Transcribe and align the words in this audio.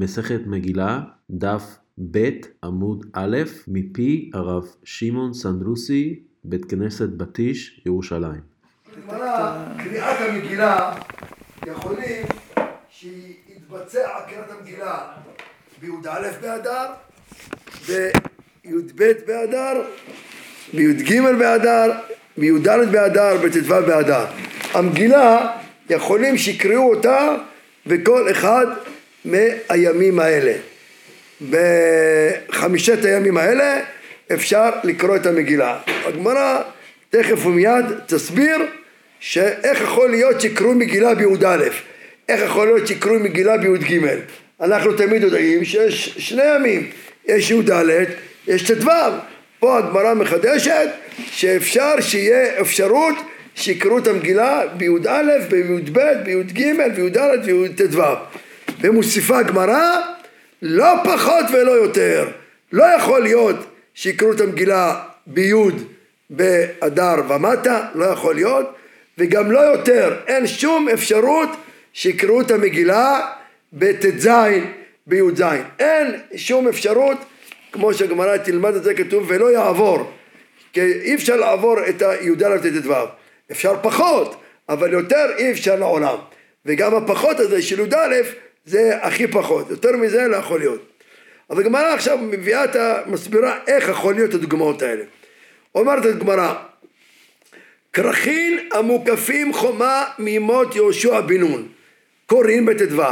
מסכת 0.00 0.40
מגילה, 0.46 1.00
דף 1.30 1.62
ב' 2.10 2.30
עמוד 2.64 3.06
א', 3.12 3.36
מפי 3.68 4.30
הרב 4.34 4.66
שמעון 4.84 5.32
סנדרוסי, 5.32 6.20
בית 6.44 6.64
כנסת 6.64 7.08
בטיש, 7.08 7.82
ירושלים. 7.86 8.40
קריאת 9.78 10.16
המגילה, 10.20 10.94
יכולים 11.66 12.26
שיתבצע 12.90 14.08
קריאת 14.28 14.50
המגילה 14.50 14.98
בי"א 15.80 16.30
באדר, 16.42 16.86
בי"ב 17.88 19.12
באדר, 19.26 19.82
בי"ג 20.74 21.20
באדר, 21.38 21.92
בי"ד 22.36 22.68
באדר, 22.92 23.36
בט"ו 23.44 23.68
באדר. 23.68 24.26
המגילה, 24.74 25.56
יכולים 25.90 26.36
שיקראו 26.36 26.94
אותה 26.94 27.36
בכל 27.86 28.30
אחד 28.30 28.66
מהימים 29.24 30.18
האלה. 30.18 30.52
בחמישת 31.50 33.04
הימים 33.04 33.36
האלה 33.36 33.80
אפשר 34.34 34.70
לקרוא 34.84 35.16
את 35.16 35.26
המגילה. 35.26 35.78
הגמרא 36.04 36.62
תכף 37.10 37.46
ומיד 37.46 37.84
תסביר 38.06 38.58
שאיך 39.20 39.80
יכול 39.80 40.10
להיות 40.10 40.40
שיקראו 40.40 40.74
מגילה 40.74 41.14
בי"א, 41.14 41.56
איך 42.28 42.40
יכול 42.42 42.66
להיות 42.66 42.86
שיקראו 42.86 43.18
מגילה 43.18 43.56
בי"ג. 43.56 44.00
אנחנו 44.60 44.92
תמיד 44.92 45.22
יודעים 45.22 45.64
שיש 45.64 46.14
שני 46.18 46.54
ימים, 46.54 46.90
יש 47.28 47.50
י"ד, 47.50 47.70
יש 48.48 48.70
ט"ו. 48.70 48.90
פה 49.60 49.78
הגמרא 49.78 50.14
מחדשת 50.14 50.88
שאפשר 51.30 52.00
שיהיה 52.00 52.60
אפשרות 52.60 53.14
שיקראו 53.54 53.98
את 53.98 54.06
המגילה 54.06 54.62
בי"א, 54.76 55.22
בי"ב, 55.48 56.00
בי"ג, 56.24 56.62
בי"ד 56.96 57.18
ובי"ט"ו. 57.44 58.02
ומוסיפה 58.80 59.38
הגמרא 59.38 60.00
לא 60.62 60.94
פחות 61.04 61.44
ולא 61.52 61.70
יותר. 61.70 62.28
לא 62.72 62.84
יכול 62.84 63.22
להיות 63.22 63.56
שיקראו 63.94 64.32
את 64.32 64.40
המגילה 64.40 65.02
בי' 65.26 65.52
באדר 66.30 67.14
ומטה, 67.28 67.86
לא 67.94 68.04
יכול 68.04 68.34
להיות, 68.34 68.74
וגם 69.18 69.52
לא 69.52 69.60
יותר, 69.60 70.16
אין 70.26 70.46
שום 70.46 70.88
אפשרות 70.88 71.48
שיקראו 71.92 72.40
את 72.40 72.50
המגילה 72.50 73.26
בט"ז, 73.72 74.28
בי"ז. 75.06 75.42
אין 75.78 76.20
שום 76.36 76.68
אפשרות, 76.68 77.18
כמו 77.72 77.94
שהגמרא 77.94 78.36
תלמד 78.36 78.74
את 78.74 78.84
זה 78.84 78.94
כתוב, 78.94 79.24
ולא 79.28 79.52
יעבור. 79.52 80.12
כי 80.72 80.80
אי 80.80 81.14
אפשר 81.14 81.36
לעבור 81.36 81.76
את 81.88 82.02
הי"ד 82.02 82.42
וט"ו. 82.42 82.94
אפשר 83.50 83.74
פחות, 83.82 84.40
אבל 84.68 84.92
יותר 84.92 85.26
אי 85.38 85.50
אפשר 85.50 85.76
לעולם. 85.76 86.16
וגם 86.66 86.94
הפחות 86.94 87.40
הזה 87.40 87.62
של 87.62 87.80
י"א 87.80 88.14
זה 88.68 88.96
הכי 89.02 89.26
פחות, 89.26 89.70
יותר 89.70 89.96
מזה 89.96 90.28
לא 90.28 90.36
יכול 90.36 90.58
להיות. 90.58 90.82
אז 91.48 91.58
הגמרא 91.58 91.94
עכשיו 91.94 92.18
מביאה 92.18 92.64
את 92.64 92.76
המסבירה 92.76 93.58
איך 93.66 93.88
יכול 93.88 94.14
להיות 94.14 94.34
הדוגמאות 94.34 94.82
האלה. 94.82 95.04
אומרת 95.74 96.04
הגמרא, 96.04 96.54
כרכין 97.92 98.68
המוקפים 98.72 99.52
חומה 99.52 100.04
מימות 100.18 100.76
יהושע 100.76 101.20
בן 101.20 101.40
נון, 101.40 101.68
קוראים 102.26 102.66
בט"ו. 102.66 103.02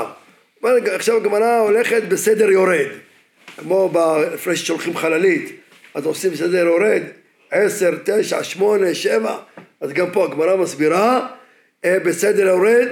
עכשיו 0.92 1.16
הגמרא 1.16 1.58
הולכת 1.58 2.02
בסדר 2.02 2.50
יורד, 2.50 2.86
כמו 3.56 3.92
לפני 4.32 4.56
ששולחים 4.56 4.96
חללית, 4.96 5.52
אז 5.94 6.06
עושים 6.06 6.36
סדר 6.36 6.66
יורד, 6.66 7.02
עשר, 7.50 7.90
תשע, 8.04 8.42
שמונה, 8.42 8.94
שבע, 8.94 9.36
אז 9.80 9.92
גם 9.92 10.10
פה 10.12 10.24
הגמרא 10.24 10.56
מסבירה 10.56 11.28
אה, 11.84 11.98
בסדר 11.98 12.46
יורד, 12.46 12.88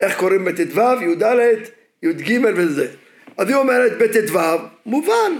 איך 0.00 0.18
קוראים 0.18 0.44
בט"ו, 0.44 0.80
י"ד, 1.02 1.77
י"ג 2.02 2.40
וזה. 2.56 2.86
אז 3.38 3.48
היא 3.48 3.56
אומרת 3.56 3.98
בט"ו, 3.98 4.38
מובן. 4.86 5.32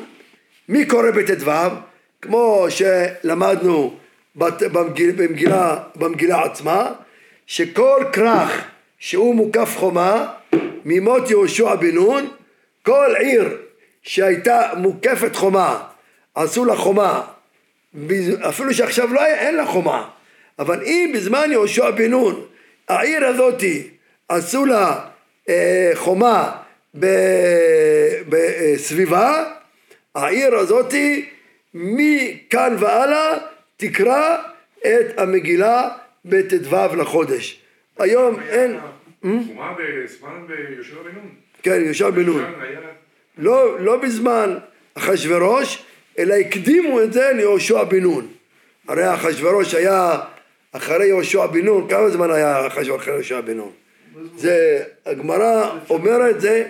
מי 0.68 0.86
קורא 0.86 1.10
בט"ו? 1.10 1.50
כמו 2.22 2.66
שלמדנו 2.70 3.96
במגילה, 4.34 5.12
במגילה, 5.12 5.78
במגילה 5.96 6.44
עצמה, 6.44 6.92
שכל 7.46 8.04
כרך 8.12 8.64
שהוא 8.98 9.34
מוקף 9.34 9.76
חומה 9.76 10.32
ממות 10.84 11.30
יהושע 11.30 11.74
בן 11.74 11.94
נון, 11.94 12.28
כל 12.82 13.14
עיר 13.18 13.56
שהייתה 14.02 14.70
מוקפת 14.76 15.36
חומה, 15.36 15.82
עשו 16.34 16.64
לה 16.64 16.76
חומה, 16.76 17.22
אפילו 18.48 18.74
שעכשיו 18.74 19.14
לא 19.14 19.26
אין 19.26 19.56
לה 19.56 19.66
חומה, 19.66 20.08
אבל 20.58 20.82
אם 20.82 21.10
בזמן 21.14 21.52
יהושע 21.52 21.90
בן 21.90 22.10
נון 22.10 22.44
העיר 22.88 23.26
הזאתי 23.26 23.88
עשו 24.28 24.64
לה 24.64 25.00
חומה 25.94 26.52
בסביבה, 28.28 29.44
העיר 30.14 30.54
הזאתי 30.54 31.28
מכאן 31.74 32.76
והלאה 32.78 33.38
תקרא 33.76 34.36
את 34.78 35.18
המגילה 35.18 35.88
בט"ו 36.24 36.96
לחודש. 36.96 37.60
היום 37.98 38.40
אין... 38.40 38.78
חומה 39.22 39.74
בזמן 39.78 40.46
ביהושע 40.46 41.02
בן 41.04 41.14
נון. 41.14 41.28
כן, 41.62 41.80
יהושע 41.84 42.10
בן 42.10 42.22
נון. 42.22 42.44
לא, 43.38 43.80
לא 43.80 43.96
בזמן 43.96 44.58
אחשורוש, 44.94 45.84
אלא 46.18 46.34
הקדימו 46.34 47.02
את 47.02 47.12
זה 47.12 47.32
ליהושע 47.34 47.84
בן 47.84 48.00
נון. 48.00 48.26
הרי 48.88 49.14
אחשורוש 49.14 49.74
היה 49.74 50.18
אחרי 50.72 51.06
יהושע 51.06 51.46
בן 51.46 51.64
נון, 51.64 51.88
כמה 51.88 52.08
זמן 52.08 52.30
היה 52.30 52.66
אחשורוש 52.66 53.02
אחרי 53.02 53.14
יהושע 53.14 53.40
בן 53.40 53.56
נון? 53.56 53.72
זה, 54.36 54.82
הגמרא 55.06 55.70
אומרת 55.90 56.40
זה 56.40 56.64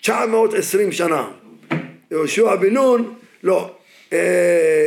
920 0.00 0.92
שנה. 0.92 1.28
יהושע 2.10 2.54
בן 2.56 2.74
נון, 2.74 3.14
לא, 3.42 3.76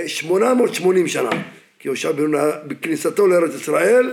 880 0.08 1.08
שנה. 1.08 1.30
כי 1.80 1.88
יהושע 1.88 2.12
בן 2.12 2.32
נון 2.32 2.52
בכניסתו 2.68 3.28
לארץ 3.28 3.56
ישראל, 3.56 4.12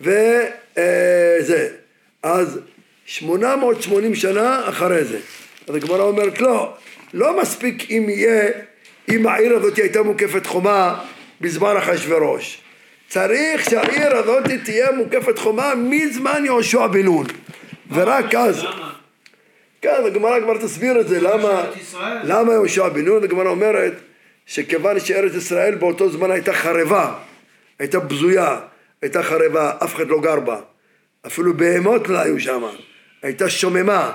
וזה. 0.00 1.68
אז 2.22 2.60
880 3.06 4.14
שנה 4.14 4.68
אחרי 4.68 5.04
זה. 5.04 5.18
אז 5.68 5.74
הגמרא 5.74 6.02
אומרת 6.02 6.40
לא, 6.40 6.74
לא 7.14 7.40
מספיק 7.40 7.90
אם 7.90 8.06
יהיה, 8.08 8.50
אם 9.08 9.26
העיר 9.26 9.56
הזאת 9.56 9.78
הייתה 9.78 10.02
מוקפת 10.02 10.46
חומה 10.46 11.04
בזמן 11.40 11.76
אחשורוש. 11.76 12.61
צריך 13.12 13.70
שהעיר 13.70 14.16
הזאת 14.16 14.44
תהיה 14.64 14.92
מוקפת 14.92 15.38
חומה 15.38 15.74
מזמן 15.74 16.42
יהושע 16.44 16.86
בן 16.86 17.02
נון. 17.02 17.26
ורק 17.90 18.34
אז... 18.34 18.64
כן, 19.82 20.02
הגמרא 20.06 20.40
כבר 20.40 20.58
תסביר 20.58 21.00
את 21.00 21.08
זה, 21.08 21.20
למה, 21.20 21.64
למה 22.24 22.52
יהושע 22.52 22.88
בן 22.88 23.04
נון, 23.04 23.24
הגמרא 23.24 23.48
אומרת 23.48 23.92
שכיוון 24.46 25.00
שארץ 25.00 25.34
ישראל 25.34 25.74
באותו 25.74 26.10
זמן 26.10 26.30
הייתה 26.30 26.52
חרבה, 26.52 27.14
הייתה 27.78 27.98
בזויה, 27.98 28.60
הייתה 29.02 29.22
חרבה, 29.22 29.72
אף 29.84 29.94
אחד 29.94 30.08
לא 30.08 30.20
גר 30.20 30.40
בה, 30.40 30.60
אפילו 31.26 31.56
בהמות 31.56 32.08
לא 32.08 32.18
היו 32.18 32.40
שם, 32.40 32.62
הייתה 33.22 33.50
שוממה, 33.50 34.12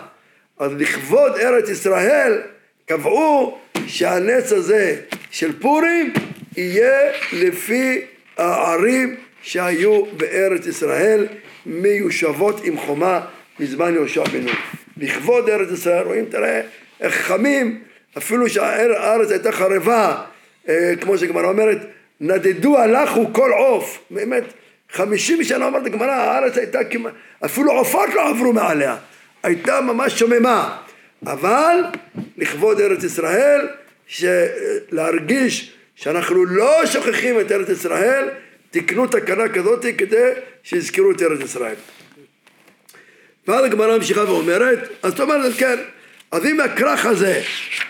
אז 0.59 0.71
לכבוד 0.77 1.31
ארץ 1.37 1.69
ישראל 1.69 2.41
קבעו 2.85 3.57
שהנץ 3.87 4.51
הזה 4.51 5.01
של 5.31 5.59
פורים 5.59 6.13
יהיה 6.57 7.11
לפי 7.33 8.01
הערים 8.37 9.15
שהיו 9.41 10.05
בארץ 10.05 10.67
ישראל 10.67 11.27
מיושבות 11.65 12.61
עם 12.63 12.77
חומה 12.77 13.21
מזמן 13.59 13.93
יהושע 13.93 14.23
בן 14.23 14.41
נון. 14.41 14.55
לכבוד 14.97 15.49
ארץ 15.49 15.71
ישראל, 15.71 16.05
רואים, 16.05 16.25
תראה 16.25 16.61
איך 17.01 17.15
חמים, 17.15 17.81
אפילו 18.17 18.49
שהארץ 18.49 19.31
הייתה 19.31 19.51
חרבה, 19.51 20.23
אה, 20.69 20.93
כמו 21.01 21.17
שגמרא 21.17 21.47
אומרת, 21.47 21.77
נדדו 22.21 22.77
הלכו 22.77 23.33
כל 23.33 23.51
עוף, 23.51 23.99
באמת, 24.11 24.43
חמישים 24.91 25.43
שנה 25.43 25.65
אומרת 25.65 25.85
הגמרא, 25.85 26.11
הארץ 26.11 26.57
הייתה 26.57 26.83
כמעט, 26.83 27.13
אפילו 27.45 27.71
עופות 27.71 28.09
לא 28.15 28.29
עברו 28.29 28.53
מעליה, 28.53 28.95
הייתה 29.43 29.81
ממש 29.81 30.19
שוממה, 30.19 30.77
אבל 31.25 31.75
לכבוד 32.37 32.81
ארץ 32.81 33.03
ישראל, 33.03 33.67
להרגיש 34.91 35.76
שאנחנו 35.97 36.45
לא 36.45 36.85
שוכחים 36.85 37.39
את 37.39 37.51
ארץ 37.51 37.69
ישראל, 37.69 38.29
תקנו 38.71 39.07
תקנה 39.07 39.49
כזאת 39.49 39.85
כדי 39.97 40.29
שיזכרו 40.63 41.11
את 41.11 41.21
ארץ 41.21 41.39
ישראל. 41.43 41.75
ואז 43.47 43.65
הגמרא 43.65 43.97
ממשיכה 43.97 44.23
ואומרת, 44.23 44.79
אז 45.03 45.11
זאת 45.11 45.19
אומרת, 45.19 45.53
כן, 45.57 45.75
אז 46.31 46.45
אם 46.45 46.59
הכרך 46.59 47.05
הזה, 47.05 47.41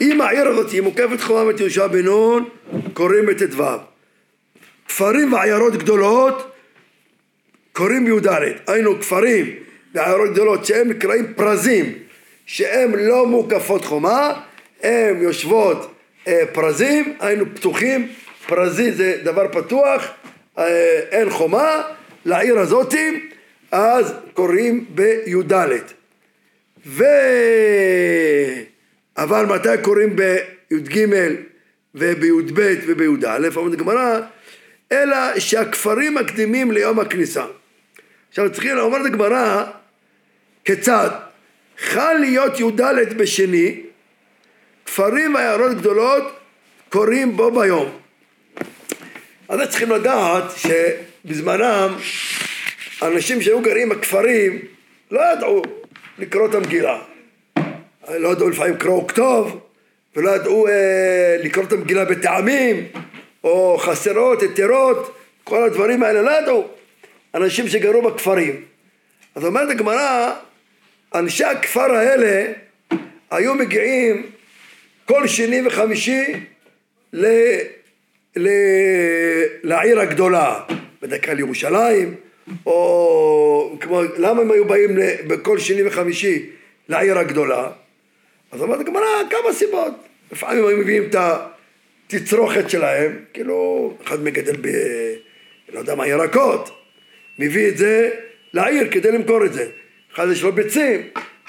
אם 0.01 0.21
העיר 0.21 0.47
הזאת 0.47 0.71
היא 0.71 0.81
מוקפת 0.81 1.21
חומה 1.21 1.51
את 1.51 1.59
יהושע 1.59 1.87
בן 1.87 2.05
נון, 2.05 2.49
קוראים 2.93 3.25
בט"ו. 3.25 3.63
כפרים 4.87 5.33
ועיירות 5.33 5.75
גדולות, 5.75 6.51
קוראים 7.73 8.05
בי"ד. 8.05 8.27
היינו 8.67 8.99
כפרים 8.99 9.55
ועיירות 9.93 10.29
גדולות 10.33 10.65
שהם 10.65 10.89
נקראים 10.89 11.33
פרזים, 11.35 11.93
שהם 12.45 12.95
לא 12.95 13.25
מוקפות 13.27 13.85
חומה, 13.85 14.33
הם 14.83 15.21
יושבות 15.21 15.96
פרזים, 16.53 17.13
היינו 17.19 17.45
פתוחים, 17.55 18.07
פרזי 18.47 18.91
זה 18.91 19.17
דבר 19.23 19.47
פתוח, 19.51 20.07
אה, 20.57 20.99
אין 21.11 21.29
חומה, 21.29 21.81
לעיר 22.25 22.59
הזאתי 22.59 23.29
אז 23.71 24.13
קוראים 24.33 24.85
בי"ד. 24.89 25.53
אבל 29.17 29.45
מתי 29.45 29.69
קוראים 29.81 30.15
בי"ג 30.15 31.05
ובי"ב 31.95 32.75
ובי"א, 32.87 33.47
אומרת 33.55 33.73
הגמרא, 33.73 34.19
אלא 34.91 35.39
שהכפרים 35.39 36.15
מקדימים 36.15 36.71
ליום 36.71 36.99
הכניסה. 36.99 37.45
עכשיו 38.29 38.51
צריכים, 38.51 38.77
אומרת 38.77 39.05
הגמרא, 39.05 39.63
כיצד? 40.65 41.09
חל 41.77 42.13
להיות 42.13 42.59
י"ד 42.59 43.17
בשני, 43.17 43.81
כפרים 44.87 45.35
ועיירות 45.35 45.77
גדולות 45.77 46.23
קוראים 46.89 47.37
בו 47.37 47.51
ביום. 47.51 47.89
אז 49.49 49.59
צריכים 49.69 49.91
לדעת 49.91 50.43
שבזמנם 50.57 51.95
אנשים 53.01 53.41
שהיו 53.41 53.61
גרים 53.61 53.89
בכפרים 53.89 54.59
לא 55.11 55.21
ידעו 55.33 55.61
לקרוא 56.19 56.49
את 56.49 56.55
המגילה. 56.55 56.99
לא 58.09 58.29
ידעו 58.29 58.49
לפעמים 58.49 58.77
קרוא 58.77 59.03
וכתוב, 59.03 59.59
ולא 60.15 60.31
ידעו 60.31 60.67
אה, 60.67 61.37
לקרוא 61.43 61.65
את 61.65 61.71
המגילה 61.71 62.05
בטעמים, 62.05 62.87
או 63.43 63.77
חסרות, 63.77 64.43
יתרות, 64.43 65.17
כל 65.43 65.63
הדברים 65.63 66.03
האלה 66.03 66.21
לא 66.21 66.31
ידעו. 66.31 66.67
אנשים 67.35 67.67
שגרו 67.67 68.01
בכפרים. 68.01 68.63
אז 69.35 69.45
אומרת 69.45 69.69
הגמרא, 69.69 70.33
אנשי 71.15 71.43
הכפר 71.43 71.95
האלה 71.95 72.53
היו 73.31 73.55
מגיעים 73.55 74.36
כל 75.07 75.27
שני 75.27 75.67
וחמישי 75.67 76.23
ל... 77.13 77.25
ל... 78.35 78.49
לעיר 79.63 79.99
הגדולה, 79.99 80.59
בדרך 81.01 81.25
כלל 81.25 81.39
ירושלים, 81.39 82.15
או 82.65 83.77
כמו, 83.81 84.01
למה 84.17 84.41
הם 84.41 84.51
היו 84.51 84.65
באים 84.65 84.89
בכל 85.27 85.59
שני 85.59 85.87
וחמישי 85.87 86.45
לעיר 86.89 87.19
הגדולה? 87.19 87.69
אז 88.51 88.61
אומרת 88.61 88.79
הגמרא, 88.79 89.05
כמה 89.29 89.53
סיבות. 89.53 89.93
לפעמים 90.31 90.67
היו 90.67 90.77
מביאים 90.77 91.03
את 91.09 91.15
התצרוכת 92.07 92.69
שלהם, 92.69 93.19
כאילו, 93.33 93.93
אחד 94.03 94.23
מגדל 94.23 94.55
ב... 94.61 94.67
לא 95.73 95.79
יודע 95.79 95.95
מה, 95.95 96.07
ירקות, 96.07 96.69
מביא 97.39 97.67
את 97.67 97.77
זה 97.77 98.09
לעיר 98.53 98.87
כדי 98.91 99.11
למכור 99.11 99.45
את 99.45 99.53
זה. 99.53 99.65
אחד 100.13 100.27
יש 100.31 100.43
לו 100.43 100.51
ביצים, 100.51 101.01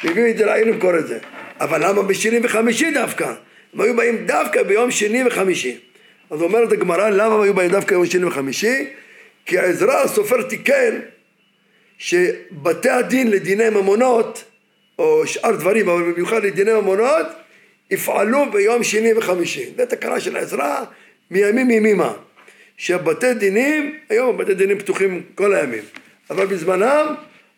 מביא 0.04 0.30
את 0.30 0.38
זה 0.38 0.44
לעיר 0.44 0.66
למכור 0.66 0.98
את 0.98 1.06
זה. 1.06 1.18
אבל 1.60 1.88
למה 1.88 2.02
בשני 2.02 2.38
וחמישי 2.42 2.90
דווקא? 2.90 3.34
הם 3.78 3.84
היו 3.84 3.96
באים 3.96 4.26
דווקא 4.26 4.62
ביום 4.62 4.90
שני 4.90 5.24
וחמישי. 5.26 5.78
אז 6.30 6.42
אומרת 6.42 6.72
הגמרא, 6.72 7.08
למה 7.08 7.34
הם 7.34 7.40
היו 7.40 7.54
באים 7.54 7.70
דווקא 7.70 7.94
ביום 7.94 8.06
שני 8.06 8.24
וחמישי? 8.24 8.86
כי 9.46 9.58
העזרא 9.58 10.02
הסופר 10.02 10.42
תיקן 10.42 11.00
שבתי 11.98 12.90
הדין 12.90 13.30
לדיני 13.30 13.70
ממונות, 13.70 14.44
או 14.98 15.26
שאר 15.26 15.56
דברים, 15.56 15.88
אבל 15.88 16.02
במיוחד 16.02 16.44
לדיני 16.44 16.72
ממונות, 16.72 17.26
יפעלו 17.90 18.50
ביום 18.52 18.84
שני 18.84 19.14
וחמישי. 19.14 19.70
זו 19.76 19.86
תקנה 19.86 20.20
של 20.20 20.36
העזרא 20.36 20.84
מימים 21.30 21.70
ימימה. 21.70 22.12
שבתי 22.76 23.34
דינים, 23.34 23.98
היום 24.08 24.36
בתי 24.36 24.54
דינים 24.54 24.78
פתוחים 24.78 25.22
כל 25.34 25.54
הימים, 25.54 25.82
אבל 26.30 26.46
בזמנם 26.46 27.14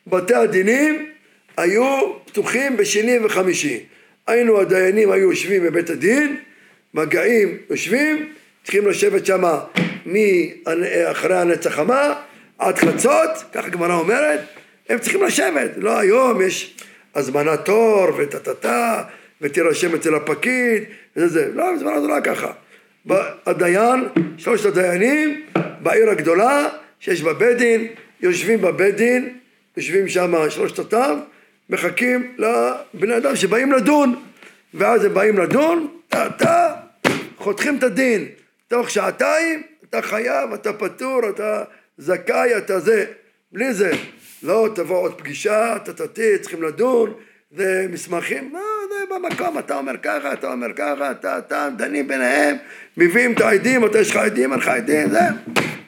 בתי 0.06 0.34
הדינים 0.34 1.06
היו 1.56 2.12
פתוחים 2.26 2.76
בשני 2.76 3.18
וחמישי. 3.18 3.80
היינו 4.26 4.60
הדיינים 4.60 5.10
היו 5.10 5.30
יושבים 5.30 5.62
בבית 5.62 5.90
הדין, 5.90 6.36
מגעים 6.94 7.56
יושבים, 7.70 8.32
צריכים 8.62 8.88
לשבת 8.88 9.26
שם 9.26 9.42
מאחרי 10.06 11.36
הנצח 11.36 11.70
חמה 11.70 12.14
עד 12.58 12.78
חצות, 12.78 13.30
ככה 13.52 13.66
הגמרא 13.66 13.94
אומרת, 13.94 14.40
הם 14.88 14.98
צריכים 14.98 15.22
לשבת, 15.22 15.70
לא 15.76 15.98
היום 15.98 16.42
יש 16.42 16.76
הזמנת 17.14 17.64
תור 17.64 18.08
וטה-טה-טה 18.18 19.02
ותירשם 19.40 19.94
אצל 19.94 20.14
הפקיד 20.14 20.82
וזה 21.16 21.28
זה, 21.28 21.50
לא, 21.54 21.74
בזמנו 21.74 22.02
זה 22.02 22.08
לא 22.08 22.20
ככה. 22.24 22.52
הדיין, 23.46 24.08
שלושת 24.38 24.64
הדיינים 24.64 25.42
בעיר 25.82 26.10
הגדולה 26.10 26.68
שיש 27.00 27.22
בה 27.22 27.32
בית 27.32 27.56
דין, 27.56 27.86
יושבים 28.20 28.60
בבית 28.60 28.96
דין, 28.96 29.38
יושבים 29.76 30.08
שם 30.08 30.50
שלושתתם, 30.50 31.18
מחכים 31.70 32.36
לבני 32.38 33.16
אדם 33.16 33.36
שבאים 33.36 33.72
לדון, 33.72 34.22
ואז 34.74 35.04
הם 35.04 35.14
באים 35.14 35.38
לדון, 35.38 35.88
אתה 36.08 36.74
חותכים 37.36 37.78
את 37.78 37.82
הדין, 37.82 38.26
תוך 38.68 38.90
שעתיים 38.90 39.62
אתה 39.90 40.02
חייב, 40.02 40.52
אתה 40.52 40.72
פטור, 40.72 41.20
אתה 41.28 41.62
זכאי, 41.98 42.56
אתה 42.58 42.80
זה, 42.80 43.04
בלי 43.52 43.72
זה, 43.74 43.90
לא 44.42 44.68
תבוא 44.74 44.98
עוד 44.98 45.18
פגישה, 45.18 45.76
אתה 45.76 45.92
תתי, 45.92 46.38
צריכים 46.38 46.62
לדון, 46.62 47.12
זה 47.50 47.86
מסמכים, 47.90 48.50
לא, 48.52 48.60
זה 48.90 49.14
במקום, 49.14 49.58
אתה 49.58 49.78
אומר 49.78 49.96
ככה, 50.02 50.32
אתה 50.32 50.52
אומר 50.52 50.72
ככה, 50.76 51.10
אתה, 51.10 51.38
אתה, 51.38 51.68
דנים 51.76 52.08
ביניהם, 52.08 52.56
מביאים 52.96 53.32
את 53.32 53.40
העדים, 53.40 53.86
אתה 53.86 53.98
יש 53.98 54.10
לך 54.10 54.16
עדים, 54.16 54.52
אין 54.52 54.60
לך 54.60 54.68
עדים, 54.68 55.10
זה, 55.10 55.18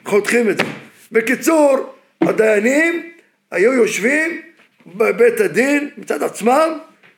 חותכים 0.05 0.49
את 0.49 0.57
זה. 0.57 0.63
בקיצור, 1.11 1.95
הדיינים 2.21 3.09
היו 3.51 3.73
יושבים 3.73 4.41
בבית 4.85 5.39
הדין 5.39 5.89
מצד 5.97 6.23
עצמם 6.23 6.77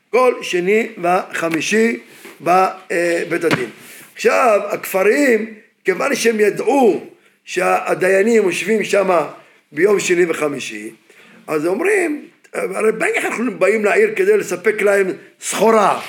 כל 0.09 0.33
שני 0.41 0.87
וחמישי 1.01 1.99
בבית 2.41 3.43
הדין. 3.43 3.69
עכשיו, 4.15 4.61
הכפרים, 4.69 5.53
כיוון 5.85 6.15
שהם 6.15 6.39
ידעו 6.39 7.05
שהדיינים 7.45 8.43
יושבים 8.43 8.83
שם 8.83 9.09
ביום 9.71 9.99
שני 9.99 10.25
וחמישי, 10.25 10.91
אז 11.47 11.65
אומרים, 11.65 12.25
הרי 12.53 12.91
בטח 12.91 13.25
אנחנו 13.25 13.59
באים 13.59 13.85
לעיר 13.85 14.09
כדי 14.15 14.37
לספק 14.37 14.81
להם 14.81 15.07
סחורה. 15.41 16.01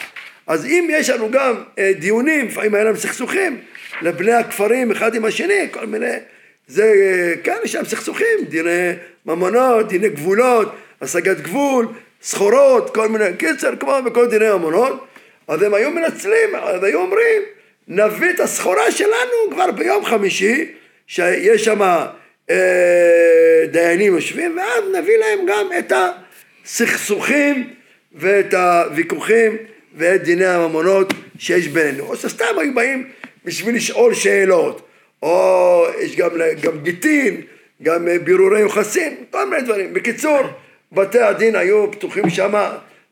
אז 0.46 0.66
אם 0.66 0.88
יש 0.90 1.10
לנו 1.10 1.30
גם 1.30 1.54
אה, 1.78 1.92
דיונים, 1.98 2.46
לפעמים 2.46 2.74
היה 2.74 2.84
להם 2.84 2.96
סכסוכים, 2.96 3.60
לבני 4.02 4.32
הכפרים 4.32 4.90
אחד 4.90 5.14
עם 5.14 5.24
השני, 5.24 5.68
כל 5.70 5.86
מיני, 5.86 6.12
זה, 6.68 6.84
אה, 6.84 7.42
כן, 7.42 7.56
יש 7.64 7.74
להם 7.74 7.84
סכסוכים, 7.84 8.44
דיני 8.48 8.92
ממונות, 9.26 9.88
דיני 9.88 10.08
גבולות, 10.08 10.74
השגת 11.02 11.40
גבול, 11.40 11.86
סחורות, 12.22 12.94
כל 12.94 13.08
מיני, 13.08 13.24
קיצר, 13.38 13.76
כמו 13.76 13.92
בכל 14.04 14.26
דיני 14.26 14.50
ממונות, 14.50 15.06
אז 15.48 15.62
הם 15.62 15.74
היו 15.74 15.90
מנצלים, 15.90 16.54
אז 16.54 16.84
היו 16.84 17.00
אומרים, 17.00 17.42
נביא 17.88 18.30
את 18.30 18.40
הסחורה 18.40 18.90
שלנו 18.90 19.50
כבר 19.50 19.70
ביום 19.70 20.04
חמישי, 20.04 20.72
שיש 21.06 21.64
שם 21.64 21.82
אה, 22.50 23.64
דיינים 23.70 24.14
יושבים, 24.14 24.58
ואז 24.58 24.84
נביא 24.94 25.16
להם 25.16 25.38
גם 25.46 25.66
את. 25.78 25.92
הסכסוכים 26.66 27.70
ואת 28.12 28.54
הוויכוחים 28.54 29.56
ואת 29.96 30.22
דיני 30.22 30.46
הממונות 30.46 31.12
שיש 31.38 31.68
בינינו. 31.68 32.04
או 32.04 32.16
שסתם 32.16 32.58
היו 32.58 32.74
באים 32.74 33.08
בשביל 33.44 33.76
לשאול 33.76 34.14
שאלות, 34.14 34.88
או 35.22 35.86
יש 36.00 36.16
גם, 36.16 36.30
גם 36.62 36.82
גיטין, 36.82 37.40
גם 37.82 38.08
בירורי 38.24 38.60
יוחסין, 38.60 39.16
כל 39.30 39.50
מיני 39.50 39.62
דברים. 39.62 39.94
בקיצור, 39.94 40.40
בתי 40.92 41.20
הדין 41.20 41.56
היו 41.56 41.92
פתוחים 41.92 42.30
שם, 42.30 42.54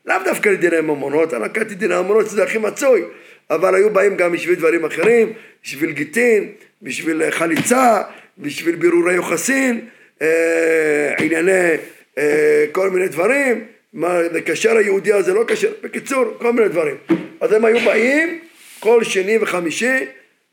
לאו 0.05 0.15
דווקא 0.25 0.49
לדיני 0.49 0.81
ממונות, 0.81 1.33
אני 1.33 1.43
לקחתי 1.43 1.75
דיני 1.75 1.95
ממונות 1.95 2.25
שזה 2.25 2.43
הכי 2.43 2.57
מצוי, 2.57 3.01
אבל 3.49 3.75
היו 3.75 3.89
באים 3.89 4.17
גם 4.17 4.31
בשביל 4.31 4.55
דברים 4.55 4.85
אחרים, 4.85 5.33
בשביל 5.63 5.91
גיטין, 5.91 6.51
בשביל 6.81 7.31
חליצה, 7.31 8.01
בשביל 8.37 8.75
בירורי 8.75 9.13
יוחסין, 9.13 9.87
אה, 10.21 11.13
ענייני 11.19 11.71
אה, 12.17 12.65
כל 12.71 12.89
מיני 12.89 13.07
דברים, 13.07 13.65
מה, 13.93 14.21
לקשר 14.21 14.77
היהודי 14.77 15.13
הזה 15.13 15.33
לא 15.33 15.43
קשר, 15.47 15.71
בקיצור, 15.83 16.25
כל 16.37 16.53
מיני 16.53 16.69
דברים. 16.69 16.95
אז 17.41 17.51
הם 17.51 17.65
היו 17.65 17.79
באים 17.79 18.39
כל 18.79 19.03
שני 19.03 19.37
וחמישי 19.37 19.97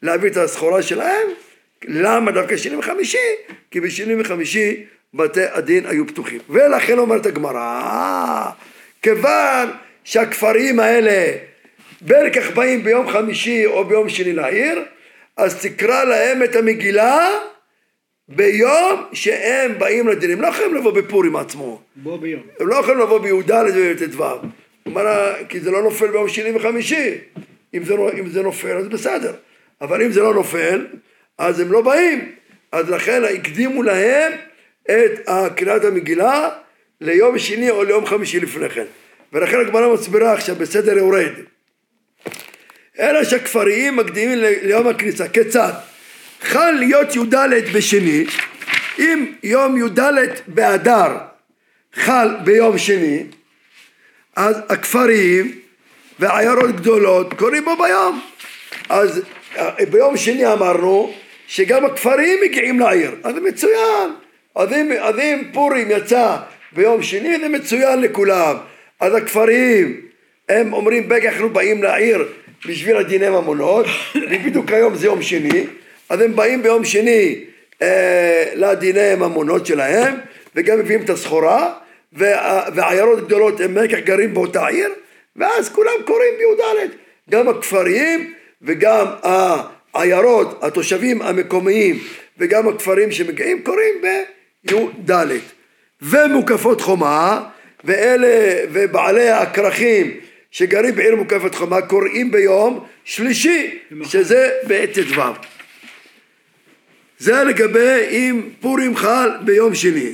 להביא 0.02 0.31
את 0.31 0.37
הסחורה 0.37 0.83
שלהם, 0.83 1.29
למה 1.85 2.31
דווקא 2.31 2.57
שני 2.57 2.76
וחמישי? 2.76 3.19
כי 3.71 3.81
בשני 3.81 4.21
וחמישי 4.21 4.85
בתי 5.14 5.45
הדין 5.52 5.87
היו 5.87 6.07
פתוחים. 6.07 6.40
ולכן 6.50 6.99
אומרת 6.99 7.26
הגמרא, 7.26 8.50
כיוון 9.02 9.71
שהכפרים 10.04 10.81
האלה 10.81 11.37
בין 12.00 12.33
כך 12.33 12.50
באים 12.50 12.85
ביום 12.85 13.09
חמישי 13.11 13.66
או 13.66 13.85
ביום 13.85 14.09
שני 14.09 14.33
לעיר, 14.33 14.83
אז 15.37 15.62
תקרא 15.66 16.04
להם 16.04 16.42
את 16.42 16.57
המגילה 16.57 17.28
ביום 18.28 19.04
שהם 19.12 19.78
באים 19.78 20.09
לדינים, 20.09 20.40
לא 20.40 20.47
יכולים 20.47 20.75
לבוא 20.75 20.92
בפורים 20.92 21.37
עצמו. 21.37 21.81
בוא 21.97 22.19
ביום. 22.19 22.42
הם 22.61 22.69
לא 22.69 22.76
יכולים 22.76 23.00
לבוא 23.00 23.19
בי"ד 23.19 23.50
ובט"ו. 23.75 24.25
כי 25.49 25.61
זה 25.61 25.71
לא 25.71 25.83
נופל 25.83 26.07
ביום 26.07 26.28
שני 26.28 26.57
וחמישי. 26.57 27.19
אם 27.75 27.85
זה, 27.85 27.97
לא- 27.97 28.12
אם 28.12 28.28
זה 28.28 28.42
נופל 28.42 28.76
אז 28.76 28.88
בסדר. 28.88 29.33
אבל 29.81 30.02
אם 30.02 30.12
זה 30.12 30.21
לא 30.23 30.35
נופל, 30.35 30.87
אז 31.38 31.61
הם 31.61 31.73
לא 31.73 31.81
באים. 31.81 32.33
אז 32.73 32.90
לכן 32.90 33.23
הקדימו 33.25 33.83
להם 33.83 34.33
את 34.90 35.28
קריאת 35.56 35.84
המגילה 35.84 36.48
ליום 37.00 37.38
שני 37.38 37.70
או 37.70 37.84
ליום 37.84 38.06
חמישי 38.06 38.40
לפני 38.40 38.70
כן. 38.70 38.84
ולכן 39.32 39.60
הגמרא 39.60 39.94
מסבירה 39.94 40.32
עכשיו 40.32 40.56
בסדר 40.56 40.98
יורד. 40.98 41.32
אלא 42.98 43.24
שהכפריים 43.24 43.96
מקדימים 43.96 44.38
ליום 44.38 44.88
הכניסה. 44.88 45.28
כיצד? 45.28 45.72
חל 46.42 46.70
להיות 46.70 47.16
י"ד 47.16 47.34
בשני, 47.74 48.24
אם 48.98 49.32
יום 49.42 49.76
י"ד 49.76 50.00
באדר 50.46 51.16
חל 51.94 52.28
ביום 52.44 52.78
שני, 52.78 53.24
אז 54.36 54.56
הכפרים 54.68 55.58
ועיירות 56.18 56.76
גדולות 56.76 57.34
קוראים 57.34 57.64
בו 57.64 57.76
ביום. 57.76 58.20
אז 58.88 59.22
אה, 59.56 59.70
ביום 59.90 60.16
שני 60.16 60.52
אמרנו 60.52 61.14
שגם 61.46 61.84
הכפרים 61.84 62.38
מגיעים 62.44 62.80
לעיר, 62.80 63.10
אז 63.22 63.34
מצוין. 63.34 64.10
אז 64.56 64.73
אם, 64.73 64.92
אז 65.00 65.18
אם 65.18 65.42
פורים 65.52 65.90
יצא 65.90 66.37
ביום 66.73 67.02
שני 67.02 67.38
זה 67.40 67.49
מצוין 67.49 68.00
לכולם. 68.00 68.56
אז 69.00 69.14
הכפרים 69.14 70.00
הם 70.49 70.73
אומרים 70.73 71.09
בגלל 71.09 71.32
אנחנו 71.32 71.50
באים 71.50 71.82
לעיר 71.82 72.28
בשביל 72.66 72.97
הדיני 72.97 73.28
ממונות, 73.28 73.87
ובדיוק 74.30 74.71
היום 74.71 74.94
זה 74.94 75.06
יום 75.06 75.23
שני, 75.23 75.66
אז 76.09 76.21
הם 76.21 76.37
באים 76.37 76.62
ביום 76.62 76.85
שני 76.85 77.44
אה, 77.82 78.44
לדיני 78.54 79.14
ממונות 79.14 79.66
שלהם, 79.66 80.14
וגם 80.56 80.78
מביאים 80.78 81.02
את 81.02 81.11
הסחורה, 81.11 81.73
וה, 82.12 82.64
ועיירות 82.75 83.26
גדולות 83.26 83.61
הם 83.61 83.75
בגלל 83.75 84.00
גרים 84.00 84.35
באותה 84.35 84.66
עיר, 84.66 84.88
ואז 85.37 85.68
כולם 85.68 85.92
קוראים 86.04 86.35
בי"ד, 86.38 86.90
גם 87.30 87.49
הכפרים 87.49 88.32
וגם 88.62 89.06
העיירות, 89.94 90.59
התושבים 90.62 91.23
המקומיים 91.23 91.99
וגם 92.38 92.68
הכפרים 92.68 93.12
שמגיעים 93.12 93.62
קוראים 93.62 93.94
בי"ד. 94.64 95.26
ומוקפות 96.02 96.81
חומה, 96.81 97.45
ואלה 97.85 98.64
ובעלי 98.73 99.31
הכרכים 99.31 100.16
שגרים 100.50 100.95
בעיר 100.95 101.16
מוקפת 101.16 101.54
חומה 101.54 101.81
קוראים 101.83 102.31
ביום 102.31 102.85
שלישי, 103.04 103.78
שזה 104.04 104.50
בט"ו. 104.66 105.23
זה 107.19 107.45
לגבי 107.45 108.07
אם 108.11 108.49
פורים 108.61 108.97
חל 108.97 109.31
ביום 109.45 109.75
שני. 109.75 110.12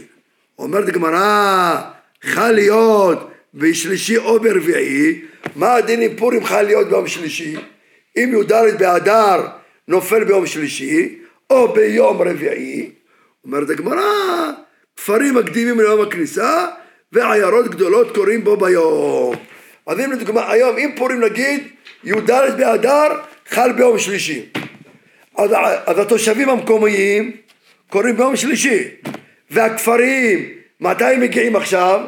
אומרת 0.59 0.89
הגמרא, 0.89 1.81
חל 2.23 2.51
להיות 2.51 3.31
בשלישי 3.55 4.17
או 4.17 4.41
ברביעי, 4.41 5.21
מה 5.57 5.75
הדין 5.75 6.03
אם 6.03 6.17
פורים 6.17 6.45
חל 6.45 6.63
להיות 6.63 6.89
ביום 6.89 7.09
שלישי? 7.09 7.57
אם 8.17 8.35
י"ד 8.41 8.53
באדר 8.79 9.47
נופל 9.89 10.25
ביום 10.25 10.47
שלישי, 10.47 11.19
או 11.51 11.73
ביום 11.73 12.23
רביעי, 12.23 12.88
אומרת 13.49 13.71
הגמרא, 13.71 14.51
כפרים 14.97 15.35
מקדימים 15.35 15.81
ליום 15.81 16.01
הכניסה, 16.01 16.67
ועיירות 17.13 17.69
גדולות 17.69 18.15
קוראים 18.15 18.45
בו 18.45 18.57
ביום. 18.57 19.37
אז 19.87 20.01
אם 20.01 20.13
לדוגמה, 20.13 20.53
היום 20.53 20.77
אם 20.77 20.91
פורים 20.97 21.21
נגיד, 21.21 21.69
י"ד 22.05 22.31
באדר 22.59 23.09
חל 23.49 23.73
ביום 23.73 23.99
שלישי. 23.99 24.47
אז, 25.39 25.51
אז 25.87 25.99
התושבים 25.99 26.49
המקומיים 26.49 27.37
קוראים 27.91 28.17
ביום 28.17 28.37
שלישי, 28.37 28.85
והכפרים, 29.51 30.49
מתי 30.81 31.05
הם 31.05 31.21
מגיעים 31.21 31.57
עכשיו? 31.57 32.01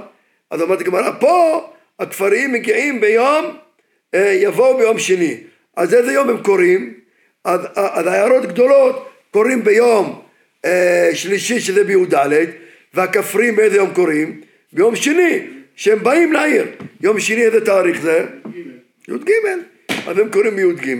אז 0.50 0.62
אומרת 0.62 0.80
הגמרא, 0.80 1.10
פה 1.20 1.66
הכפרים 1.98 2.52
מגיעים 2.52 3.00
ביום, 3.00 3.56
אה, 4.14 4.32
יבואו 4.42 4.78
ביום 4.78 4.98
שני. 4.98 5.36
אז 5.76 5.94
איזה 5.94 6.12
יום 6.12 6.28
הם 6.28 6.42
קוראים? 6.42 6.94
אז, 7.44 7.60
אז 7.74 8.06
העיירות 8.06 8.46
גדולות 8.46 9.08
קוראים 9.30 9.64
ביום 9.64 10.29
אה, 10.64 11.10
שלישי 11.14 11.60
שזה 11.60 11.84
בי"ד, 11.84 12.14
והכפרים 12.94 13.56
באיזה 13.56 13.76
יום 13.76 13.94
קוראים? 13.94 14.40
ביום 14.72 14.96
שני, 14.96 15.40
שהם 15.76 16.02
באים 16.02 16.32
לעיר. 16.32 16.66
יום 17.00 17.20
שני 17.20 17.42
איזה 17.42 17.64
תאריך 17.64 18.00
זה? 18.00 18.24
י"ג. 19.08 19.30
אז 20.06 20.18
הם 20.18 20.30
קוראים 20.30 20.56
בי"ג, 20.56 20.96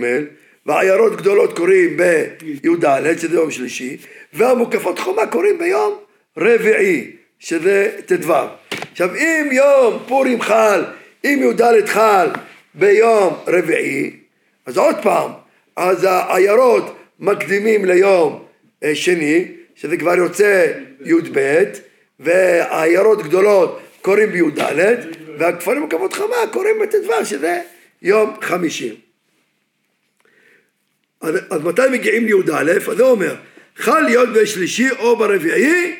והעיירות 0.65 1.15
גדולות 1.15 1.57
קוראים 1.57 1.97
בי"ד, 1.97 3.17
שזה 3.17 3.35
יום 3.35 3.51
שלישי, 3.51 3.97
והמוקפות 4.33 4.99
חומה 4.99 5.25
קוראים 5.25 5.57
ביום 5.57 5.97
רביעי, 6.37 7.11
שזה 7.39 7.89
ט"ו. 8.05 8.33
עכשיו 8.91 9.15
אם 9.15 9.49
יום 9.51 10.03
פורים 10.07 10.41
חל, 10.41 10.83
אם 11.25 11.39
י"ד 11.43 11.85
חל 11.85 12.27
ביום 12.73 13.33
רביעי, 13.47 14.11
אז 14.65 14.77
עוד 14.77 14.95
פעם, 15.01 15.31
אז 15.75 16.03
העיירות 16.09 16.97
מקדימים 17.19 17.85
ליום 17.85 18.43
שני, 18.93 19.47
שזה 19.75 19.97
כבר 19.97 20.15
יוצא 20.15 20.71
י"ב, 21.05 21.63
והעיירות 22.19 23.23
גדולות 23.23 23.81
קוראים 24.01 24.31
בי"ד, 24.31 24.95
והכפרים 25.37 25.83
וכבוד 25.83 26.13
חמה 26.13 26.35
קוראים 26.53 26.75
בט"ו, 26.81 27.25
שזה 27.25 27.61
יום 28.01 28.33
חמישי. 28.41 28.95
אז, 31.21 31.35
אז 31.49 31.61
מתי 31.61 31.81
מגיעים 31.91 32.25
לי"א? 32.25 32.71
אז 32.91 32.97
זה 32.97 33.03
אומר, 33.03 33.35
חל 33.75 33.99
להיות 33.99 34.29
בשלישי 34.29 34.89
או 34.99 35.17
ברביעי, 35.17 35.95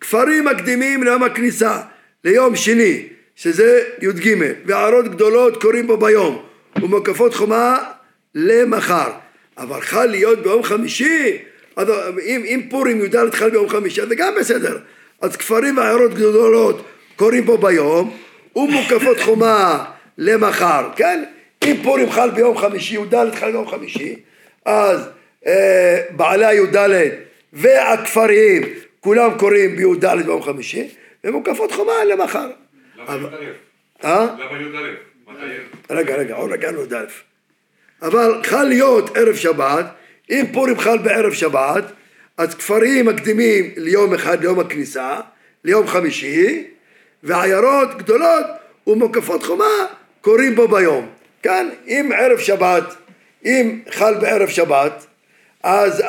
כפרים 0.00 0.44
מקדימים 0.44 1.02
ליום 1.02 1.22
הכניסה, 1.22 1.80
ליום 2.24 2.56
שני, 2.56 3.08
שזה 3.36 3.84
י"ג, 4.02 4.34
וערות 4.66 5.08
גדולות 5.08 5.62
קוראים 5.62 5.86
בו 5.86 5.96
ביום, 5.96 6.42
ומקפות 6.82 7.34
חומה 7.34 7.78
למחר. 8.34 9.10
אבל 9.58 9.80
חל 9.80 10.06
להיות 10.06 10.42
ביום 10.42 10.62
חמישי, 10.62 11.38
אז 11.76 11.88
אם, 12.22 12.42
אם 12.44 12.60
פורים 12.70 13.04
י"ד 13.04 13.34
חל 13.34 13.50
ביום 13.50 13.68
חמישי, 13.68 14.06
זה 14.06 14.14
גם 14.14 14.34
בסדר. 14.40 14.78
אז 15.20 15.36
כפרים 15.36 15.76
ועיירות 15.76 16.14
גדולות 16.14 16.86
קוראים 17.16 17.44
פה 17.44 17.56
ביום, 17.56 18.16
ומוקפות 18.56 19.20
חומה 19.20 19.84
למחר, 20.18 20.88
כן? 20.96 21.24
אם 21.64 21.76
פורים 21.82 22.10
חל 22.10 22.30
ביום 22.30 22.58
חמישי, 22.58 22.94
י"ד 22.94 23.34
חל 23.34 23.50
ביום 23.50 23.68
חמישי, 23.68 24.16
אז 24.64 25.08
אה, 25.46 26.02
בעלי 26.10 26.46
הי"ד 26.46 26.76
והכפרים 27.52 28.62
כולם 29.00 29.38
קוראים 29.38 29.76
בי"ד 29.76 30.06
ביום 30.26 30.42
חמישי, 30.42 30.88
ומוקפות 31.24 31.72
חומה 31.72 32.04
למחר. 32.04 32.50
למה 32.96 33.14
י"א? 33.14 34.06
אה? 34.06 34.26
למה 34.38 34.62
י"א? 34.62 35.06
רגע, 35.90 36.16
רגע, 36.16 36.34
עוד 36.34 36.50
רגע 36.52 36.68
י"א. 36.68 37.04
אבל 38.02 38.40
חל 38.44 38.64
להיות 38.64 39.16
ערב 39.16 39.36
שבת, 39.36 39.86
אם 40.30 40.44
פורים 40.52 40.78
חל 40.78 40.98
בערב 40.98 41.32
שבת, 41.32 41.84
אז 42.36 42.54
כפרים 42.54 43.06
מקדימים 43.06 43.70
ליום 43.76 44.14
אחד, 44.14 44.40
ליום 44.40 44.60
הכניסה, 44.60 45.20
ליום 45.64 45.86
חמישי, 45.86 46.64
ועיירות 47.22 47.98
גדולות 47.98 48.46
ומוקפות 48.86 49.42
חומה 49.42 49.86
קוראים 50.20 50.54
בו 50.54 50.68
ביום. 50.68 51.06
כאן, 51.42 51.68
אם 51.86 52.10
ערב 52.18 52.38
שבת, 52.38 52.94
אם 53.44 53.80
חל 53.90 54.14
בערב 54.14 54.48
שבת, 54.48 55.06
אז 55.62 56.02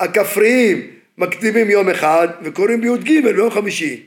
הכפריים 0.00 0.90
מקדימים 1.18 1.70
יום 1.70 1.88
אחד 1.88 2.28
וקוראים 2.42 2.80
בי"ג 2.80 3.24
ביום 3.24 3.50
חמישי. 3.50 4.06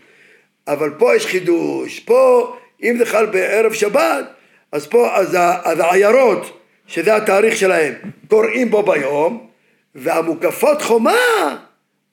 אבל 0.68 0.90
פה 0.98 1.16
יש 1.16 1.26
חידוש, 1.26 2.00
פה 2.00 2.56
אם 2.84 2.98
זה 2.98 3.06
חל 3.06 3.26
בערב 3.26 3.74
שבת, 3.74 4.26
אז 4.72 4.88
פה, 4.88 5.16
אז 5.16 5.38
העיירות, 5.80 6.59
שזה 6.90 7.16
התאריך 7.16 7.58
שלהם, 7.58 7.94
קוראים 8.28 8.70
בו 8.70 8.84
ביום, 8.84 9.48
והמוקפות 9.96 10.82
חומה 10.82 11.58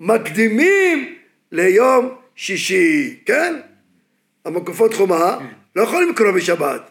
מקדימים 0.00 1.14
ליום 1.52 2.14
שישי, 2.36 3.16
כן? 3.26 3.54
המוקפות 4.44 4.94
חומה 4.94 5.38
לא 5.76 5.82
יכולים 5.82 6.10
לקרוא 6.10 6.30
בשבת, 6.30 6.90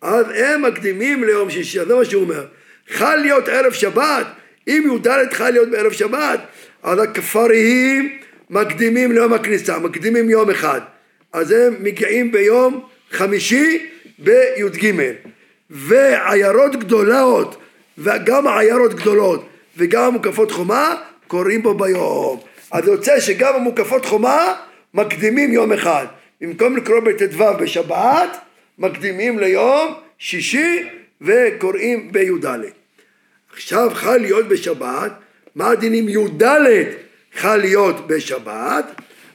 אז 0.00 0.26
הם 0.34 0.62
מקדימים 0.62 1.24
ליום 1.24 1.50
שישי, 1.50 1.80
אז 1.80 1.88
זה 1.88 1.94
מה 1.94 2.04
שהוא 2.04 2.22
אומר. 2.22 2.46
חל 2.88 3.16
להיות 3.16 3.48
ערב 3.48 3.72
שבת, 3.72 4.26
אם 4.68 4.90
י"ד 4.94 5.32
חל 5.32 5.50
להיות 5.50 5.70
בערב 5.70 5.92
שבת, 5.92 6.40
אז 6.82 6.98
הכפריים 6.98 8.18
מקדימים 8.50 9.12
ליום 9.12 9.32
הכניסה, 9.32 9.78
מקדימים 9.78 10.30
יום 10.30 10.50
אחד. 10.50 10.80
אז 11.32 11.50
הם 11.50 11.74
מגיעים 11.80 12.32
ביום 12.32 12.86
חמישי 13.10 13.86
בי"ג. 14.18 14.92
ועיירות 15.70 16.76
גדולות, 16.76 17.56
וגם 17.98 18.46
עיירות 18.46 18.94
גדולות 18.94 19.48
וגם 19.76 20.02
המוקפות 20.02 20.50
חומה 20.50 20.94
קוראים 21.26 21.62
בו 21.62 21.74
ביום. 21.74 22.40
אז 22.72 22.88
יוצא 22.88 23.20
שגם 23.20 23.54
המוקפות 23.54 24.04
חומה 24.04 24.54
מקדימים 24.94 25.52
יום 25.52 25.72
אחד. 25.72 26.06
במקום 26.40 26.76
לקרוא 26.76 27.00
בט"ו 27.00 27.44
בשבת, 27.60 28.38
מקדימים 28.78 29.38
ליום 29.38 29.94
שישי 30.18 30.88
וקוראים 31.20 32.12
בי"ד. 32.12 32.46
עכשיו 33.52 33.90
חל 33.94 34.16
להיות 34.16 34.48
בשבת, 34.48 35.12
מה 35.54 35.70
הדין 35.70 35.94
אם 35.94 36.08
י"ד 36.08 36.42
חל 37.36 37.56
להיות 37.56 38.06
בשבת? 38.06 38.84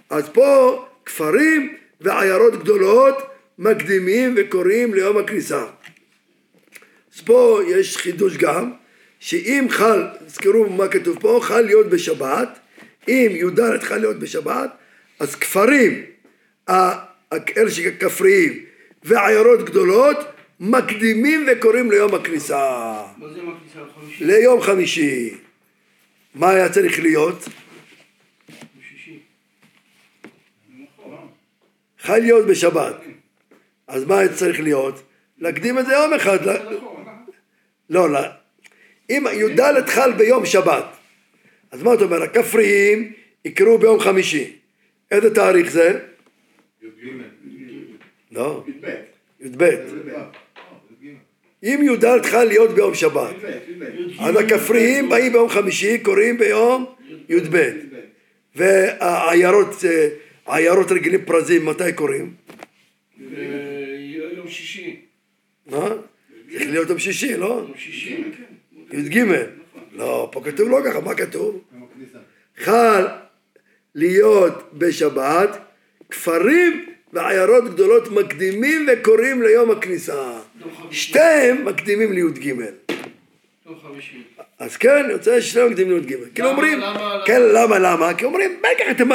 אז 0.10 0.30
פה 0.30 0.86
כפרים 1.06 1.74
ועיירות 2.02 2.60
גדולות 2.60 3.24
מקדימים 3.60 4.36
וקוראים 4.38 4.94
ליום 4.94 5.18
הכניסה. 5.18 5.64
אז 7.16 7.22
פה 7.22 7.60
יש 7.68 7.98
חידוש 7.98 8.38
גם, 8.38 8.72
שאם 9.20 9.68
חל, 9.70 10.04
תזכרו 10.26 10.70
מה 10.70 10.88
כתוב 10.88 11.20
פה, 11.20 11.40
חל 11.42 11.62
להיות 11.62 11.90
בשבת, 11.90 12.60
אם 13.08 13.32
י"ד 13.32 13.80
חל 13.82 13.98
להיות 13.98 14.20
בשבת, 14.20 14.72
אז 15.20 15.36
כפרים, 15.36 16.06
אלה 16.70 17.72
שכפריים 17.72 18.66
ועיירות 19.04 19.66
גדולות, 19.66 20.18
מקדימים 20.60 21.48
וקוראים 21.52 21.92
ליום 21.92 22.16
הכניסה. 22.16 23.02
מה 23.18 23.30
זה 23.30 23.38
יום 23.38 23.58
הכניסה 23.58 23.80
לחמישי? 23.82 24.26
ליום 24.26 24.62
חמישי. 24.62 25.34
מה 26.36 26.50
היה 26.50 26.70
צריך 26.70 27.00
להיות? 27.00 27.46
נכון. 30.80 31.28
חל 32.00 32.18
להיות 32.18 32.46
בשבת. 32.46 32.96
אז 33.88 34.04
מה 34.04 34.16
צריך 34.34 34.60
להיות? 34.60 35.04
להקדים 35.38 35.80
את 35.80 35.86
זה 35.86 35.94
יום 35.94 36.14
אחד. 36.14 36.40
לא, 37.90 38.10
לא. 38.10 38.20
אם 39.10 39.26
י"ד 39.34 39.62
חל 39.88 40.14
ביום 40.14 40.46
שבת, 40.46 40.86
אז 41.72 41.84
מה 41.84 41.94
אתה 41.94 42.04
אומר? 42.04 42.24
הכפריים 42.24 43.14
יקראו 43.46 43.78
ביום 43.78 44.00
חמישי. 44.00 44.54
איזה 45.12 45.36
תאריך 45.36 45.72
זה? 45.72 46.00
לא, 48.32 48.64
י"ב. 49.40 49.70
אם 51.64 51.80
י"ד 51.84 52.26
חל 52.26 52.44
להיות 52.44 52.72
ביום 52.72 52.94
שבת, 52.94 53.36
אז 54.20 54.36
הכפריים 54.36 55.10
באים 55.10 55.32
ביום 55.32 55.50
חמישי, 55.50 56.00
קוראים 56.00 56.38
ביום 56.38 56.86
י"ב. 57.30 57.72
והעיירות, 58.56 59.76
אה, 60.48 60.92
רגילים 60.92 61.26
פרזים, 61.26 61.66
מתי 61.66 61.94
קוראים? 61.96 62.34
אה, 63.38 63.46
יום 64.38 64.48
שישי. 64.48 65.02
מה? 65.66 65.90
צריך 66.58 66.70
להיות 66.70 66.90
יום 66.90 67.00
שישי, 67.00 67.38
לא? 67.38 67.68
שישי. 67.78 68.24
י"ג. 68.92 69.24
לא, 69.92 70.30
פה 70.32 70.42
כתוב 70.46 70.70
לא 70.70 70.80
ככה, 70.86 71.00
מה 71.00 71.16
כתוב? 71.16 71.62
חל 72.58 73.06
להיות 73.96 74.70
בשבת, 74.74 75.58
כפרים 76.10 76.86
ועיירות 77.14 77.74
גדולות 77.74 78.12
מקדימים 78.12 78.88
וקוראים 78.94 79.42
ליום 79.42 79.72
הכניסה. 79.72 80.40
שתיהם 80.92 81.66
מקדימים 81.66 82.12
לי"ג. 82.14 82.54
אז 84.60 84.78
כן, 84.78 85.06
יוצא 85.10 85.42
ששניהם 85.42 85.72
מקדימים 85.72 85.98
לי"ג. 85.98 86.16
כאילו 86.36 86.50
אומרים, 86.50 86.80
כן, 87.26 87.42
למה, 87.42 87.80
למה? 87.80 88.14
כי 88.14 88.26
אומרים, 88.26 88.60
בטח 88.60 88.92
אתם, 88.92 89.10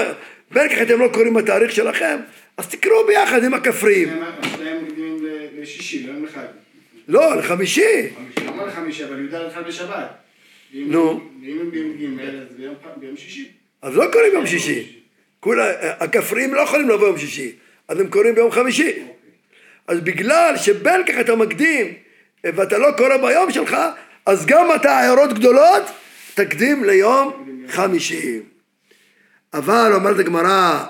בטח 0.51 0.83
אתם 0.83 1.01
לא 1.01 1.09
קוראים 1.13 1.35
בתאריך 1.35 1.73
שלכם, 1.73 2.17
אז 2.57 2.69
תקראו 2.69 3.07
ביחד 3.07 3.45
עם 3.45 3.55
הכפריים. 3.55 4.09
שניהם 4.57 4.85
מקדימים 4.85 5.27
לשישי, 5.59 6.07
לא 6.07 6.29
אחד. 6.29 6.47
לא, 7.09 7.37
לחמישי. 7.37 8.09
למה 8.47 8.67
לחמישי, 8.67 9.05
אבל 9.05 9.25
י"ד 9.25 9.35
חל 9.55 9.63
בשבת. 9.63 10.09
נו. 10.75 11.21
ואם 11.43 11.59
הם 11.61 11.71
ביום 11.71 12.17
ג' 12.19 12.21
אז 12.21 12.57
ביום 12.57 12.75
ביום 12.97 13.17
שישי. 13.17 13.49
אז 13.83 13.97
לא 13.97 14.05
קוראים 14.13 14.31
ביום 14.31 14.47
שישי. 14.47 15.01
הכפריים 16.01 16.55
לא 16.55 16.61
יכולים 16.61 16.89
לבוא 16.89 17.07
יום 17.07 17.19
שישי, 17.19 17.53
אז 17.89 18.01
הם 18.01 18.09
קוראים 18.09 18.35
ביום 18.35 18.51
חמישי. 18.51 19.03
אז 19.87 20.01
בגלל 20.01 20.57
שבין 20.57 21.07
כך 21.07 21.15
אתה 21.21 21.37
מקדים 21.37 21.95
ואתה 22.45 22.79
לא 22.79 22.89
קורא 22.97 23.17
ביום 23.17 23.53
שלך, 23.53 23.77
אז 24.27 24.47
גם 24.47 24.75
אתה 24.75 25.01
עיירות 25.01 25.33
גדולות 25.33 25.83
תקדים 26.35 26.85
ליום 26.85 27.47
חמישי. 27.69 28.41
אבל 29.55 29.93
אומרת 29.95 30.19
הגמרא, 30.19 30.85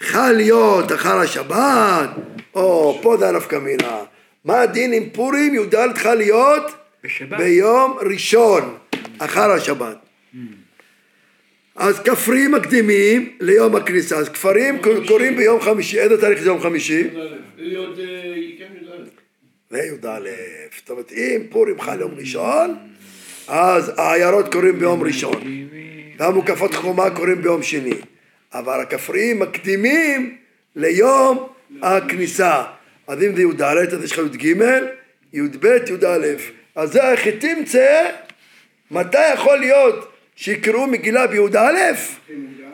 חל 0.00 0.32
להיות 0.32 0.92
אחר 0.92 1.18
השבת, 1.18 2.10
או 2.54 2.98
פה 3.02 3.16
זה 3.16 3.28
הנפקא 3.28 3.56
מינה. 3.56 4.00
מה 4.44 4.60
הדין 4.60 4.92
עם 4.92 5.10
פורים 5.10 5.54
י"ד 5.54 5.76
חל 5.96 6.14
להיות? 6.14 6.72
בשבת. 7.04 7.38
ביום 7.38 7.96
ראשון, 8.10 8.76
אחר 9.18 9.50
השבת. 9.50 9.96
אז 11.76 12.00
כפרים 12.00 12.52
מקדימים 12.52 13.36
ליום 13.40 13.76
הכניסה, 13.76 14.16
אז 14.16 14.28
כפרים 14.28 14.78
קוראים 15.08 15.36
ביום 15.36 15.60
חמישי, 15.60 16.00
איזה 16.00 16.20
תאריך 16.20 16.42
זה 16.42 16.48
יום 16.48 16.60
חמישי? 16.60 17.02
אה, 17.02 17.08
כן. 18.58 18.68
זאת 20.78 20.90
אומרת, 20.90 21.12
אם 21.12 21.42
פורים 21.50 21.80
חל 21.80 22.00
יום 22.00 22.14
ראשון, 22.14 22.76
אז 23.48 23.92
העיירות 23.96 24.52
קוראים 24.52 24.78
ביום 24.78 25.02
ראשון, 25.02 25.42
והמוקפות 26.18 26.74
חומה 26.74 27.10
קוראים 27.10 27.42
ביום 27.42 27.62
שני, 27.62 27.94
אבל 28.52 28.80
הכפריים 28.80 29.38
מקדימים 29.38 30.36
ליום 30.76 31.48
הכניסה. 31.82 32.62
אז 33.06 33.22
אם 33.22 33.36
זה 33.36 33.42
י"ד, 33.42 33.62
אז 33.62 34.04
יש 34.04 34.12
לך 34.12 34.18
י"ג, 34.18 34.44
י"ב, 35.32 35.66
י"א. 35.66 36.26
אז 36.74 36.92
זה 36.92 37.12
הכי 37.12 37.32
תמצא, 37.32 38.10
מתי 38.90 39.32
יכול 39.34 39.56
להיות 39.58 40.12
שיקראו 40.36 40.86
מגילה 40.86 41.26
בי"א? 41.26 41.92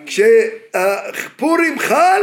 כשפורים 0.06 1.78
חל 1.78 2.22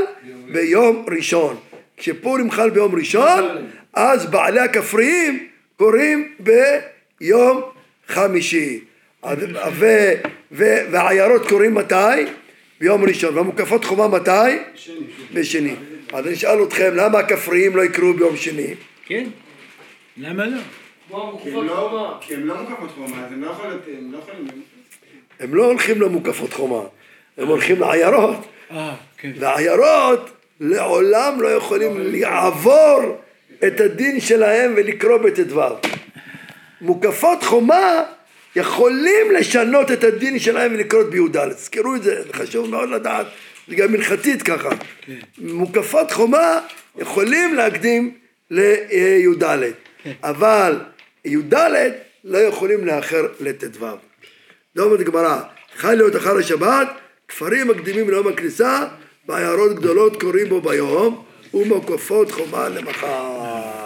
ביום 0.52 1.06
ראשון. 1.18 1.58
כשפורים 1.98 2.52
חל 2.52 2.70
ביום 2.70 2.96
ראשון, 2.96 3.68
אז 3.94 4.26
בעלי 4.26 4.60
הכפריים 4.60 5.48
קוראים 5.78 6.34
ביום 6.39 7.62
חמישי. 8.08 8.80
והעיירות 10.52 11.50
קוראים 11.50 11.76
מתי? 11.76 11.96
ביום 12.80 13.04
ראשון. 13.04 13.38
והמוקפות 13.38 13.86
חומה 13.86 14.08
מתי? 14.08 14.32
בשני. 15.34 15.76
אז 16.13 16.26
אני 16.26 16.34
אשאל 16.34 16.63
אתכם, 16.63 16.96
למה 16.96 17.20
הכפריים 17.20 17.76
לא 17.76 17.82
יקראו 17.82 18.13
ביום 18.13 18.38
שני? 18.38 18.74
כן? 19.06 19.28
למה 20.18 20.46
לא? 20.46 20.60
כי 21.44 21.50
הם 21.50 21.68
לא-. 21.68 22.18
כי 22.22 22.34
הם 22.34 22.48
לא 22.48 22.56
מוקפות 22.62 22.91
חומה, 22.91 23.26
אז 23.26 23.32
הם 23.32 23.41
לא 23.41 23.52
יכולים... 23.52 23.78
הם 25.39 25.56
לא 25.56 25.63
לא 25.63 25.65
הולכים 25.65 26.02
למוקפות 26.02 26.54
חומה, 26.54 26.82
הם 27.38 27.48
הולכים 27.48 27.80
לעיירות. 27.80 28.46
אה, 28.72 28.96
כן. 29.18 29.32
והעיירות 29.39 30.30
לעולם 30.60 31.41
לא 31.41 31.48
יכולים 31.48 31.91
לעבור 31.98 33.22
את 33.68 33.80
הדין 33.80 34.20
שלהם 34.20 34.74
ולקרוא 34.76 35.18
בט"ו. 35.18 35.62
מוקפות 36.82 37.44
חומה 37.44 38.04
יכולים 38.56 39.32
לשנות 39.32 39.91
את 39.91 40.04
הדין 40.04 40.39
שלהם 40.39 40.74
ולקרוא 40.74 41.04
בי"ד. 41.04 41.54
תזכרו 41.54 41.96
את 41.96 42.04
זה, 42.04 42.24
זה 42.24 42.34
חשוב 42.34 42.70
מאוד 42.70 42.89
לדעת, 42.89 43.26
זה 43.67 43.75
גם 43.75 43.93
הלכתית 43.93 44.41
ככה. 44.41 44.69
מוקפות 45.38 46.12
חומה 46.12 46.60
יכולים 46.97 47.54
להקדים 47.54 48.13
לי"ד, 48.51 49.43
אבל 50.23 50.80
י"ד 51.25 51.54
לא 52.23 52.38
יכולים 52.38 52.86
לאחר 52.86 53.28
לט"ו. 53.39 53.86
לא 54.75 54.84
אומרת 54.84 54.99
הגמרא, 54.99 55.41
חי 55.78 55.93
להיות 55.95 56.15
אחר 56.15 56.38
השבת, 56.38 56.88
כפרים 57.28 57.67
מקדימים 57.67 58.10
ליום 58.10 58.28
הכניסה, 58.28 58.88
בעיירות 59.25 59.75
גדולות 59.75 60.21
קוראים 60.21 60.49
בו 60.49 60.62
ביום, 60.62 61.23
ומוקפות 61.54 62.32
חומה 62.32 62.69
למחר. 62.69 63.85